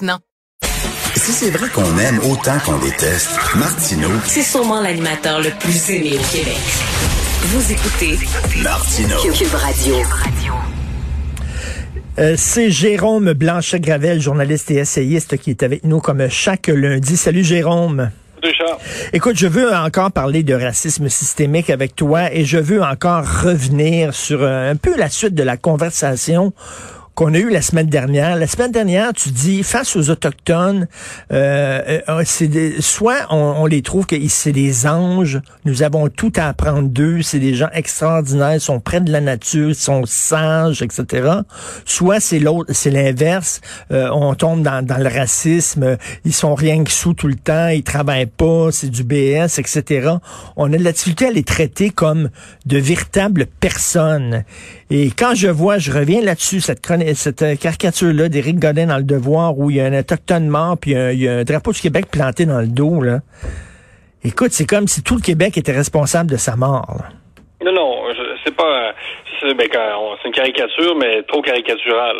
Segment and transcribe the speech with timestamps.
[0.00, 0.18] maintenant.
[1.14, 4.10] Si c'est vrai qu'on aime autant qu'on déteste, Martineau.
[4.24, 6.56] C'est sûrement l'animateur le plus aimé au Québec.
[7.42, 8.18] Vous écoutez
[8.62, 9.16] Martineau.
[9.32, 9.96] Cube Radio.
[12.18, 17.16] Euh, c'est Jérôme Blanchet-Gravel, journaliste et essayiste, qui est avec nous comme chaque lundi.
[17.16, 18.10] Salut Jérôme.
[19.12, 24.14] Écoute, je veux encore parler de racisme systémique avec toi et je veux encore revenir
[24.14, 26.52] sur euh, un peu la suite de la conversation
[27.18, 28.36] qu'on a eu la semaine dernière.
[28.36, 30.86] La semaine dernière, tu dis, face aux Autochtones,
[31.32, 36.46] euh, euh c'est soit on, les trouve que c'est des anges, nous avons tout à
[36.46, 41.28] apprendre d'eux, c'est des gens extraordinaires, sont près de la nature, sont sages, etc.
[41.84, 46.84] Soit c'est l'autre, c'est l'inverse, euh, on tombe dans, dans, le racisme, ils sont rien
[46.84, 50.10] que sous tout le temps, ils travaillent pas, c'est du BS, etc.
[50.54, 52.30] On a de la difficulté à les traiter comme
[52.64, 54.44] de véritables personnes.
[54.90, 59.58] Et quand je vois, je reviens là-dessus, cette, euh, caricature-là d'Éric Godin dans Le Devoir,
[59.58, 62.06] où il y a un autochtone mort, puis il y, a un drapeau du Québec
[62.10, 63.20] planté dans le dos, là.
[64.24, 67.02] Écoute, c'est comme si tout le Québec était responsable de sa mort.
[67.64, 68.02] Non, non,
[68.44, 68.92] c'est pas
[69.42, 69.68] ben,
[70.20, 72.16] c'est une caricature, mais trop caricaturale.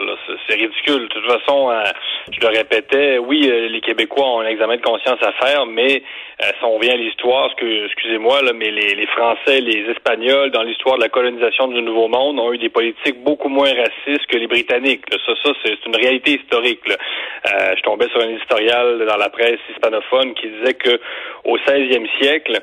[0.46, 1.02] C'est ridicule.
[1.02, 1.82] De toute façon, euh,
[2.30, 6.02] je le répétais, oui, euh, les Québécois ont un examen de conscience à faire, mais
[6.42, 11.02] euh, si on revient à l'histoire, excusez-moi, mais les, Français, les Espagnols, dans l'histoire de
[11.02, 15.04] la colonisation du Nouveau Monde, ont eu des politiques beaucoup moins racistes que les Britanniques.
[15.10, 16.80] Ça, ça, c'est une réalité historique.
[16.86, 21.00] je tombais sur un éditorial dans la presse hispanophone qui disait que
[21.44, 22.60] au 16e siècle,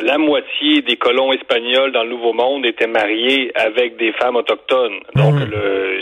[0.00, 5.00] la moitié des colons espagnols dans le Nouveau Monde étaient mariés avec des femmes autochtones.
[5.14, 5.50] Donc, mm.
[5.50, 6.00] le,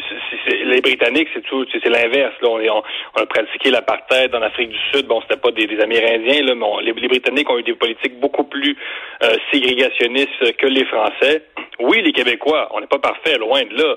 [0.66, 2.34] les Britanniques, c'est tout, c'est l'inverse.
[2.40, 5.06] Là, on, on, a pratiqué l'apartheid en Afrique du Sud.
[5.06, 8.76] Bon, c'était pas des, Amérindiens, là, mais les, Britanniques ont eu des politiques beaucoup plus
[9.22, 11.42] euh, ségrégationnistes que les Français.
[11.80, 13.96] Oui, les Québécois, on n'est pas parfait, loin de là.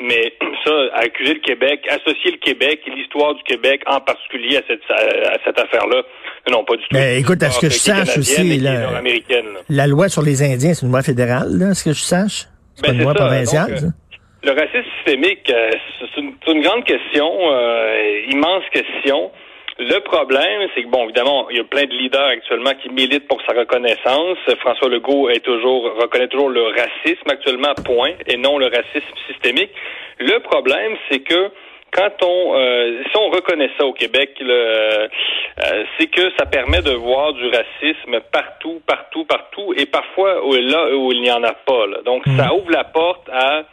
[0.00, 4.62] Mais ça, accuser le Québec, associer le Québec et l'histoire du Québec en particulier à
[4.68, 6.02] cette, à cette affaire-là,
[6.50, 6.88] non, pas du tout.
[6.92, 8.58] Mais écoute, à ce que je sache aussi,
[9.32, 12.46] la, la, loi sur les Indiens, c'est une loi fédérale, là, ce que je sache?
[12.74, 13.88] C'est pas ben, une loi provinciale, euh,
[14.42, 15.70] Le racisme systémique, euh,
[16.00, 19.30] c'est une, grande question, euh, immense question.
[19.78, 23.26] Le problème, c'est que, bon, évidemment, il y a plein de leaders actuellement qui militent
[23.26, 24.38] pour sa reconnaissance.
[24.60, 29.70] François Legault est toujours, reconnaît toujours le racisme actuellement, point, et non le racisme systémique.
[30.18, 31.50] Le problème, c'est que
[31.92, 35.08] quand on, euh, si on reconnaît ça au Québec, euh,
[35.98, 41.12] c'est que ça permet de voir du racisme partout, partout, partout, et parfois là où
[41.12, 41.86] il n'y en a pas.
[42.04, 42.52] Donc, ça mhm.
[42.52, 43.64] ouvre la porte à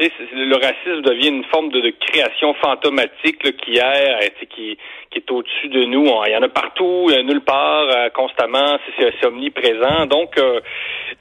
[0.00, 4.18] le racisme devient une forme de, création fantomatique qui erre,
[4.48, 4.78] qui,
[5.10, 6.06] qui est au-dessus de nous.
[6.26, 10.06] Il y en a partout, nulle part, euh, constamment, c'est omniprésent.
[10.06, 10.60] Donc, euh,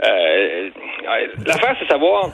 [0.03, 0.69] euh,
[1.45, 2.29] l'affaire, c'est savoir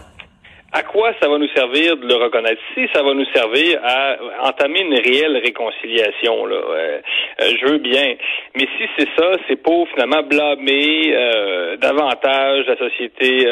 [0.76, 2.62] à quoi ça va nous servir de le reconnaître?
[2.74, 7.00] Si ça va nous servir à entamer une réelle réconciliation, là, euh,
[7.42, 8.16] euh, je veux bien.
[8.56, 13.48] Mais si c'est ça, c'est pour finalement blâmer euh, davantage la société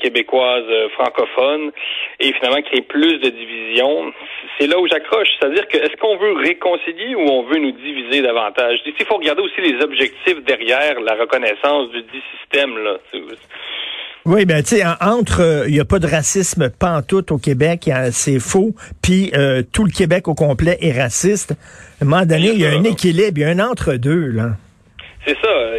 [0.00, 1.72] québécoise francophone
[2.20, 4.12] et finalement créer plus de divisions,
[4.56, 5.28] c'est là où j'accroche.
[5.40, 8.78] C'est-à-dire que est-ce qu'on veut réconcilier ou on veut nous diviser davantage?
[8.86, 12.78] Il faut regarder aussi les objectifs derrière la reconnaissance du dit système.
[12.78, 12.98] Là.
[14.26, 17.88] Oui, ben tu sais, entre euh, il n'y a pas de racisme pantoute au Québec,
[18.12, 21.52] c'est faux, puis euh, tout le Québec au complet est raciste.
[21.52, 24.50] À un moment donné, il y a un équilibre, il y a un entre-deux, là.
[25.26, 25.48] C'est ça,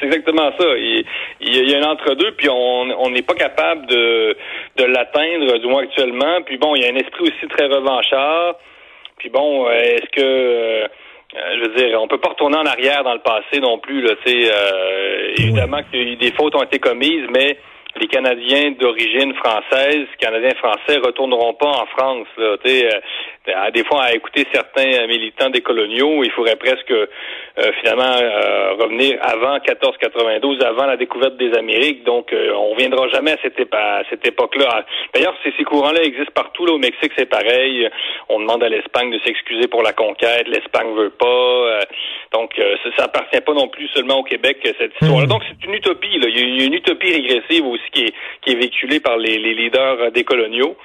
[0.00, 0.66] c'est exactement ça.
[0.76, 1.04] Il,
[1.40, 4.36] y a un entre-deux, puis on n'est pas capable de,
[4.76, 6.42] de l'atteindre, du moins actuellement.
[6.46, 8.56] Puis bon, il y a un esprit aussi très revanchard.
[9.18, 10.88] Puis bon, est-ce que
[11.36, 14.02] euh, je veux dire, on peut pas retourner en arrière dans le passé non plus.
[14.02, 17.58] Là, euh, évidemment que des fautes ont été commises, mais
[17.98, 22.28] les Canadiens d'origine française, Canadiens français, retourneront pas en France.
[22.36, 27.06] Là, euh, des fois, à écouter certains militants des coloniaux, il faudrait presque euh,
[27.80, 32.04] finalement euh, revenir avant 1492, avant la découverte des Amériques.
[32.04, 34.84] Donc, on reviendra jamais à cette, à cette époque-là.
[35.14, 36.66] D'ailleurs, ces, ces courants-là existent partout.
[36.66, 37.88] Là, au Mexique, c'est pareil.
[38.28, 40.46] On demande à l'Espagne de s'excuser pour la conquête.
[40.46, 41.80] L'Espagne veut pas.
[42.32, 45.26] donc, ça, ça appartient pas non plus seulement au Québec cette histoire-là.
[45.26, 45.30] Hmm.
[45.30, 46.18] Donc, c'est une utopie.
[46.18, 46.28] Là.
[46.28, 49.54] Il y a une utopie régressive aussi qui est, qui est véhiculé par les, les
[49.54, 50.76] leaders des coloniaux.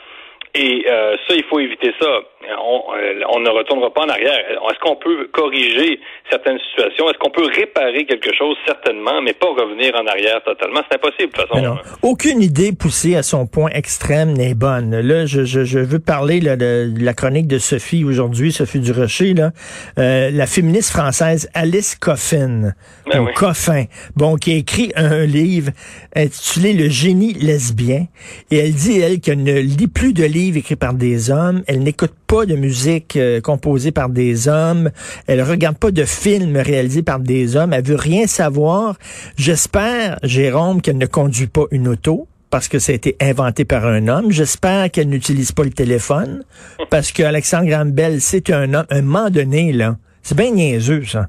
[0.53, 2.21] Et euh, ça, il faut éviter ça.
[2.59, 4.39] On, euh, on, ne retournera pas en arrière.
[4.49, 5.99] Est-ce qu'on peut corriger
[6.29, 7.09] certaines situations?
[7.09, 8.57] Est-ce qu'on peut réparer quelque chose?
[8.65, 10.81] Certainement, mais pas revenir en arrière totalement.
[10.89, 11.77] C'est impossible, de toute façon.
[12.01, 14.99] aucune idée poussée à son point extrême n'est bonne.
[14.99, 19.33] Là, je, je, je veux parler là, de, la chronique de Sophie aujourd'hui, Sophie Durocher,
[19.33, 19.51] là,
[19.97, 22.73] euh, la féministe française Alice Coffin,
[23.11, 25.71] ben Coffin, bon, qui a écrit un livre
[26.15, 28.07] intitulé Le génie lesbien.
[28.51, 31.63] Et elle dit, elle, qu'elle ne lit plus de livres écrits par des hommes.
[31.67, 34.91] Elle n'écoute pas de musique euh, composée par des hommes.
[35.27, 37.71] Elle regarde pas de films réalisés par des hommes.
[37.71, 38.97] Elle veut rien savoir.
[39.37, 43.85] J'espère, Jérôme, qu'elle ne conduit pas une auto parce que ça a été inventé par
[43.85, 44.31] un homme.
[44.31, 46.43] J'espère qu'elle n'utilise pas le téléphone
[46.89, 49.95] parce que Alexandre Graham Bell, c'est un homme, un moment donné, là.
[50.21, 51.27] C'est bien niaiseux, ça.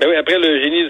[0.00, 0.87] Ben oui, après le génie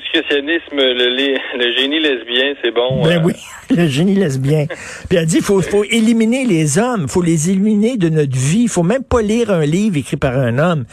[0.73, 3.03] le, le génie lesbien, c'est bon.
[3.03, 3.25] Ben euh.
[3.25, 3.35] oui,
[3.77, 4.67] le génie lesbien.
[5.09, 8.63] Puis elle dit, faut, faut éliminer les hommes, faut les éliminer de notre vie.
[8.63, 10.85] Il faut même pas lire un livre écrit par un homme.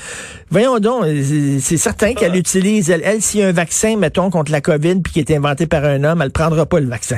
[0.49, 4.51] Voyons donc, c'est certain qu'elle utilise, elle, elle s'il y a un vaccin, mettons, contre
[4.51, 7.17] la COVID, puis qui est inventé par un homme, elle prendra pas le vaccin.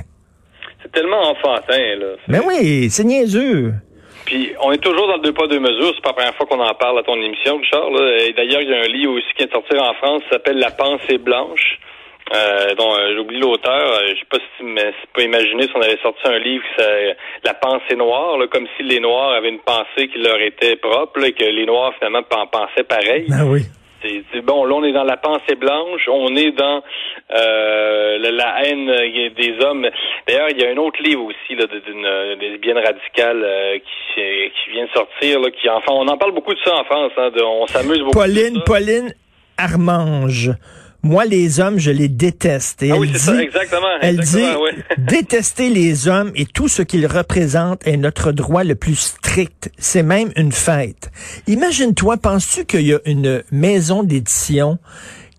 [0.82, 2.16] C'est tellement enfantin, là.
[2.28, 3.74] Ben oui, c'est niaiseux.
[4.28, 5.94] Puis on est toujours dans le deux pas deux mesures.
[5.96, 7.90] C'est pas la première fois qu'on en parle à ton émission, Richard.
[8.20, 10.30] Et d'ailleurs, il y a un livre aussi qui vient de sortir en France qui
[10.30, 11.80] s'appelle La pensée blanche.
[12.36, 13.94] Euh, dont euh, j'oublie l'auteur.
[13.94, 17.16] Euh, je sais pas si tu peux imaginer si on avait sorti un livre c'est
[17.46, 21.24] La pensée noire, là, comme si les Noirs avaient une pensée qui leur était propre,
[21.24, 23.28] et que les Noirs finalement pensaient pareil.
[23.32, 23.62] Ah oui.
[24.32, 26.84] C'est bon, là on est dans la pensée blanche, on est dans
[27.34, 28.86] euh, la, haine
[29.36, 29.88] des hommes.
[30.28, 32.08] D'ailleurs, il y a un autre livre aussi là d'une
[32.40, 36.54] lesbienne radicale euh, qui, qui vient de sortir, là, qui enfin on en parle beaucoup
[36.54, 37.12] de ça en France.
[37.18, 38.20] Hein, on s'amuse beaucoup.
[38.20, 39.14] Pauline, Pauline
[39.58, 40.52] Armange.
[41.08, 42.84] Moi, les hommes, je les déteste.
[42.84, 43.88] Et ah oui, c'est ça, exactement.
[44.02, 44.44] Elle dit,
[44.98, 49.72] détester les hommes et tout ce qu'ils représentent est notre droit le plus strict.
[49.78, 51.10] C'est même une fête.
[51.48, 54.80] Imagine-toi, penses-tu qu'il y a une maison d'édition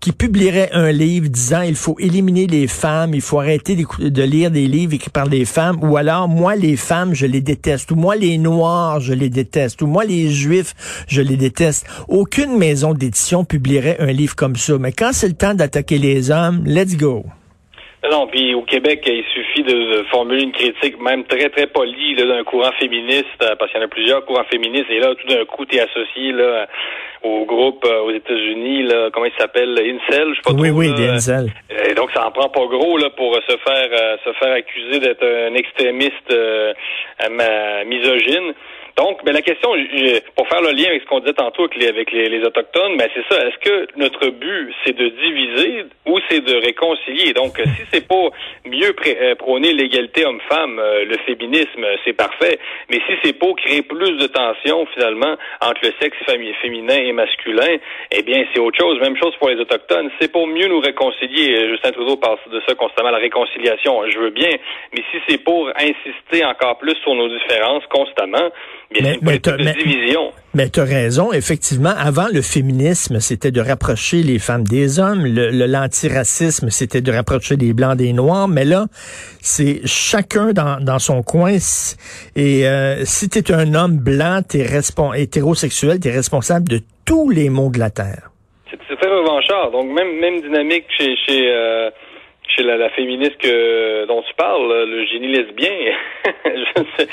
[0.01, 4.51] qui publierait un livre disant il faut éliminer les femmes, il faut arrêter de lire
[4.51, 7.95] des livres écrits par des femmes, ou alors moi les femmes je les déteste, ou
[7.95, 10.73] moi les noirs je les déteste, ou moi les juifs
[11.07, 11.87] je les déteste.
[12.07, 14.73] Aucune maison d'édition publierait un livre comme ça.
[14.79, 17.25] Mais quand c'est le temps d'attaquer les hommes, let's go.
[18.09, 22.43] Non, puis au Québec, il suffit de, formuler une critique, même très, très polie, d'un
[22.45, 25.43] courant féministe, euh, parce qu'il y en a plusieurs courants féministes, et là, tout d'un
[25.43, 26.67] coup, tu es associé là,
[27.23, 30.79] au groupe euh, aux États-Unis, là, comment il s'appelle, Incel, je sais pas Oui, trop,
[30.79, 31.51] oui, des Incel.
[31.87, 34.99] Et donc, ça en prend pas gros là pour se faire euh, se faire accuser
[34.99, 36.33] d'être un extrémiste
[37.85, 38.53] misogyne.
[38.99, 39.69] Donc, ben, la question,
[40.35, 43.47] pour faire le lien avec ce qu'on disait tantôt avec les, Autochtones, ben, c'est ça.
[43.47, 47.31] Est-ce que notre but, c'est de diviser ou c'est de réconcilier?
[47.31, 48.27] Donc, si c'est pas
[48.65, 52.59] mieux euh, prôner l'égalité homme-femme, euh, le féminisme, c'est parfait.
[52.89, 56.17] Mais si c'est pour créer plus de tension, finalement, entre le sexe
[56.61, 57.77] féminin et masculin,
[58.11, 58.99] eh bien, c'est autre chose.
[58.99, 60.11] Même chose pour les Autochtones.
[60.19, 61.55] C'est pour mieux nous réconcilier.
[61.55, 64.09] Euh, Justin Trudeau parle de ça constamment, la réconciliation.
[64.09, 64.51] Je veux bien.
[64.91, 68.49] Mais si c'est pour insister encore plus sur nos différences constamment,
[68.91, 69.19] mais,
[70.53, 71.31] mais, as raison.
[71.31, 75.25] Effectivement, avant, le féminisme, c'était de rapprocher les femmes des hommes.
[75.25, 78.47] Le, l'antiracisme, c'était de rapprocher les blancs des noirs.
[78.47, 78.87] Mais là,
[79.41, 81.57] c'est chacun dans, dans son coin.
[82.35, 84.67] Et euh, si tu es un homme blanc, tu es
[85.15, 88.31] hétérosexuel, tu es responsable de tous les maux de la Terre.
[88.71, 89.71] C'est très revanchard.
[89.71, 91.15] Donc, même, même dynamique chez...
[91.27, 91.89] chez euh
[92.63, 95.71] la, féministe que, dont tu parles, le génie lesbien.
[96.45, 97.07] je sais,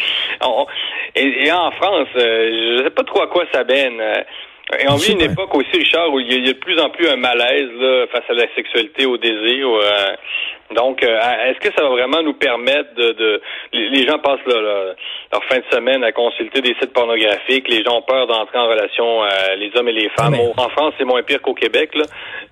[1.15, 4.01] et, en France, euh, je sais pas trop à quoi ça baigne.
[4.81, 7.09] Et on vit une époque aussi, Richard, où il y, a, de plus en plus
[7.09, 9.69] un malaise là, face à la sexualité, au désir.
[9.69, 10.17] Euh,
[10.75, 13.41] donc, euh, est-ce que ça va vraiment nous permettre de...
[13.73, 18.03] les gens passent leur fin de semaine à consulter des sites pornographiques, les gens ont
[18.03, 19.23] peur d'entrer en relation,
[19.59, 20.35] les hommes et les femmes.
[20.57, 22.05] En France, c'est moins pire qu'au Québec, là.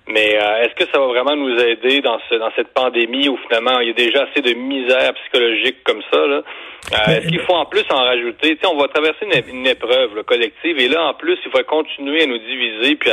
[0.07, 3.79] mais est-ce que ça va vraiment nous aider dans, ce, dans cette pandémie où finalement
[3.79, 6.25] il y a déjà assez de misère psychologique comme ça?
[6.25, 6.41] Là?
[6.93, 8.57] Euh, est-ce qu'il faut en plus en rajouter?
[8.65, 12.37] on va traverser une, épreuve collective et là, en plus, il faut continuer à nous
[12.37, 12.95] diviser.
[12.95, 13.09] Puis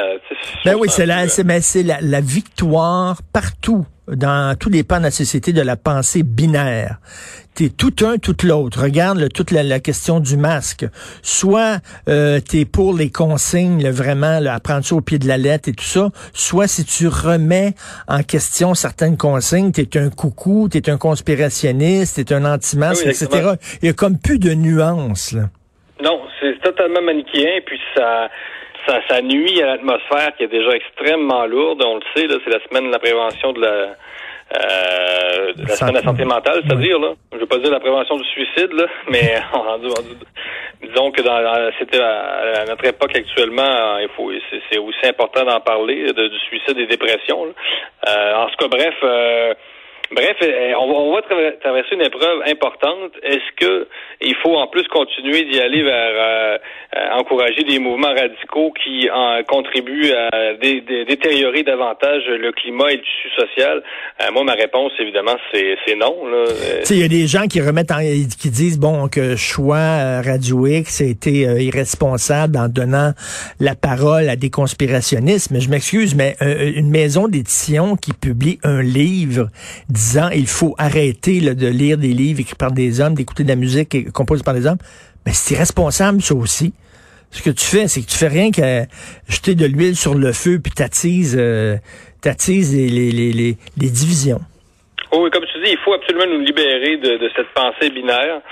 [0.65, 5.11] ben oui, c'est la, c'est, la, la victoire partout dans tous les pans de la
[5.11, 6.99] société de la pensée binaire.
[7.55, 8.83] T'es tout un, tout l'autre.
[8.83, 10.87] Regarde toute la, question du masque.
[11.23, 15.37] Soit euh, t'es pour les consignes, vraiment, là, à prendre ça au pied de la
[15.37, 16.09] lettre et tout ça.
[16.33, 17.75] Soit si tu remets
[18.09, 23.29] en question certaines consignes, t'es un coucou, t'es un conspirationniste, t'es un anti-masque, etc.
[23.83, 25.33] Il y a comme plus de nuances.
[25.33, 25.43] Là.
[26.03, 28.29] Non, c'est totalement manichéen, puis ça
[28.87, 31.83] ça, ça nuit à l'atmosphère qui est déjà extrêmement lourde.
[31.85, 33.97] On le sait, là, c'est la semaine de la prévention de la
[34.55, 37.15] euh, la semaine de la santé mentale, c'est-à-dire là.
[37.33, 39.41] Je veux pas dire la prévention du suicide, là, mais
[40.83, 44.31] disons que dans c'était à, notre époque actuellement, il faut
[44.71, 47.47] c'est aussi important d'en parler de, du suicide et des dépressions.
[48.09, 48.95] Euh, en ce cas, bref.
[49.03, 49.55] Euh,
[50.15, 53.13] Bref, euh, on, va traverser une épreuve importante.
[53.23, 53.89] Est-ce que
[54.21, 56.59] il faut en plus continuer d'y aller vers euh,
[57.15, 63.31] encourager des mouvements radicaux qui en, contribuent à détériorer davantage le climat et le tissu
[63.39, 63.83] social?
[64.33, 66.15] Moi, ma réponse, évidemment, c'est non.
[66.91, 71.01] Il y a des gens qui remettent, en, qui disent bon que choix Radio X
[71.01, 71.31] a été
[71.63, 73.13] irresponsable en donnant
[73.61, 75.51] la parole à des conspirationnistes.
[75.51, 79.49] Mais je m'excuse, mais une maison d'édition qui publie un livre
[80.35, 84.11] il faut arrêter de lire des livres écrits par des hommes, d'écouter de la musique
[84.13, 84.79] composée par des hommes,
[85.27, 86.73] mais c'est irresponsable ça aussi.
[87.31, 88.85] Ce que tu fais, c'est que tu fais rien qu'à
[89.29, 91.77] jeter de l'huile sur le feu puis t'attises, euh,
[92.25, 94.41] les, divisions.
[95.13, 98.43] oui, comme tu dis, il faut absolument nous libérer de, de cette pensée binaire.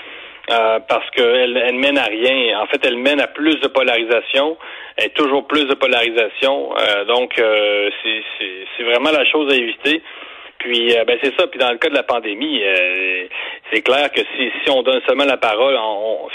[0.50, 2.60] Euh, parce qu'elle elle mène à rien.
[2.60, 4.56] En fait, elle mène à plus de polarisation,
[4.98, 6.76] et toujours plus de polarisation.
[6.76, 10.02] Euh, donc, euh, c'est vraiment la chose à éviter.
[10.60, 11.46] Puis, ben c'est ça.
[11.46, 12.62] Puis dans le cas de la pandémie,
[13.72, 16.28] c'est clair que si, si on donne seulement la parole, on,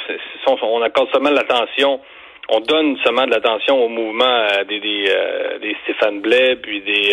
[0.47, 2.01] on, on accorde seulement l'attention
[2.49, 5.11] on donne seulement de l'attention au mouvement des, des,
[5.61, 7.11] des Stéphane Blais puis des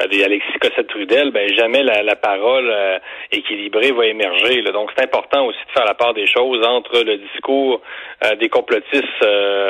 [0.00, 2.98] euh, des Alexis Cossette-Trudel, ben jamais la, parole euh,
[3.30, 4.62] équilibrée va émerger.
[4.72, 7.80] Donc c'est important aussi de faire la part des choses entre le discours
[8.24, 9.04] euh, des complotistes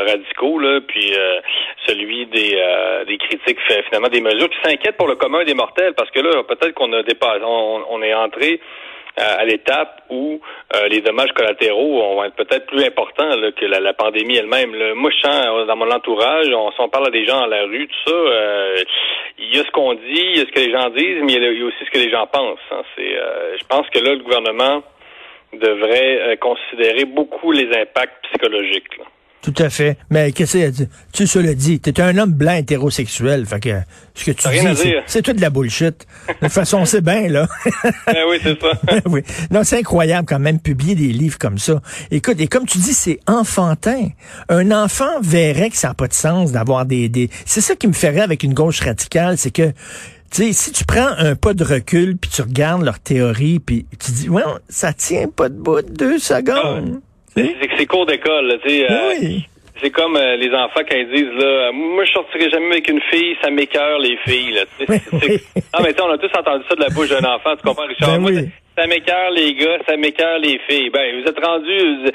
[0.06, 1.12] radicaux, là, puis
[1.86, 2.58] celui des,
[3.06, 6.42] des critiques finalement des mesures qui s'inquiètent pour le commun des mortels, parce que là
[6.44, 8.60] peut-être qu'on a dépassé, on est entré
[9.16, 10.40] à l'étape où
[10.74, 14.72] euh, les dommages collatéraux vont être peut-être plus importants que la, pandémie elle-même.
[14.94, 17.62] Moi, je sens euh, dans mon entourage, on, on parle à des gens dans la
[17.62, 18.76] rue, tout ça, euh,
[19.38, 21.34] il y a ce qu'on dit, il y a ce que les gens disent, mais
[21.34, 22.58] il y a, aussi ce que les gens pensent.
[22.72, 22.82] Hein.
[22.96, 23.14] C'est,
[23.60, 24.82] je pense que là, le gouvernement
[25.52, 28.98] devrait considérer beaucoup les impacts psychologiques.
[29.44, 29.98] Tout à fait.
[30.08, 31.78] Mais qu'est-ce que tu se le dis?
[31.78, 33.44] T'es un homme blanc hétérosexuel.
[33.44, 33.74] Fait que
[34.14, 36.06] ce que tu dis, c'est tout de la bullshit.
[36.28, 37.46] De toute façon, c'est bien, là.
[38.06, 38.72] ben oui, c'est ça.
[38.86, 39.20] Ben oui.
[39.50, 41.82] Non, c'est incroyable quand même publier des livres comme ça.
[42.10, 44.08] Écoute, et comme tu dis, c'est enfantin.
[44.48, 47.28] Un enfant verrait que ça n'a pas de sens d'avoir des, des...
[47.44, 49.72] C'est ça qui me ferait avec une gauche radicale, c'est que
[50.30, 53.86] tu sais, si tu prends un pas de recul, puis tu regardes leur théorie, puis
[53.98, 56.94] tu dis, ouais, ça tient pas de bout deux secondes.
[56.96, 58.90] Ah c'est que c'est cours d'école, tu sais.
[58.90, 59.46] Euh, oui.
[59.82, 63.00] C'est comme euh, les enfants quand ils disent là, moi je sortirai jamais avec une
[63.10, 64.52] fille, ça m'écœure les filles.
[64.52, 64.62] Là,
[65.72, 68.10] Ah mais on a tous entendu ça de la bouche d'un enfant, tu comprends Richard?
[68.10, 68.30] Ben moi,
[68.78, 70.90] ça m'écœure les gars, ça m'écœure les filles.
[70.90, 72.12] Ben vous êtes rendus